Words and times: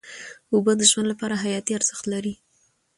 اوبه 0.53 0.71
د 0.77 0.81
ژوند 0.91 1.07
لپاره 1.11 1.41
حیاتي 1.43 1.71
ارزښت 1.77 2.03
لري. 2.13 2.33